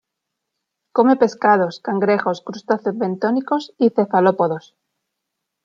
Come 0.95 1.13
pescados, 1.23 1.79
cangrejos, 1.85 2.41
crustáceos 2.41 2.97
bentónicos 2.97 3.71
y 3.77 3.91
cefalópodos. 3.91 4.75